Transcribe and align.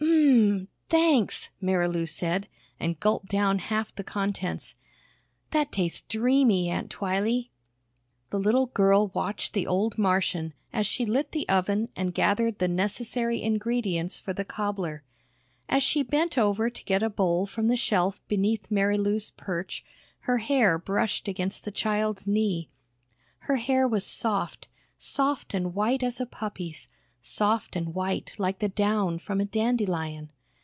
"Ummm, 0.03 0.67
thanks," 0.89 1.49
Marilou 1.61 2.05
said, 2.07 2.49
and 2.79 2.99
gulped 2.99 3.29
down 3.29 3.59
half 3.59 3.93
the 3.95 4.03
contents. 4.03 4.75
"That 5.51 5.71
tastes 5.71 6.01
dreamy, 6.01 6.69
Aunt 6.69 6.89
Twylee." 6.89 7.51
The 8.31 8.39
little 8.39 8.65
girl 8.65 9.09
watched 9.13 9.53
the 9.53 9.67
old 9.67 9.97
Martian 9.97 10.53
as 10.73 10.87
she 10.87 11.05
lit 11.05 11.31
the 11.31 11.47
oven 11.47 11.89
and 11.95 12.13
gathered 12.15 12.57
the 12.59 12.67
necessary 12.67 13.41
ingredients 13.41 14.19
for 14.19 14.33
the 14.33 14.43
cobbler. 14.43 15.03
As 15.69 15.83
she 15.83 16.01
bent 16.03 16.37
over 16.37 16.69
to 16.69 16.83
get 16.83 17.03
a 17.03 17.09
bowl 17.09 17.45
from 17.45 17.67
the 17.67 17.77
shelf 17.77 18.19
beneath 18.27 18.71
Marilou's 18.71 19.29
perch, 19.29 19.85
her 20.21 20.39
hair 20.39 20.79
brushed 20.79 21.27
against 21.27 21.63
the 21.63 21.71
child's 21.71 22.25
knee. 22.25 22.69
Her 23.39 23.57
hair 23.57 23.87
was 23.87 24.05
soft, 24.05 24.67
soft 24.97 25.53
and 25.53 25.75
white 25.75 26.01
as 26.01 26.19
a 26.19 26.25
puppy's, 26.25 26.87
soft 27.23 27.75
and 27.75 27.93
white 27.93 28.33
like 28.39 28.57
the 28.59 28.69
down 28.69 29.19
from 29.19 29.39
a 29.39 29.45
dandelion. 29.45 30.31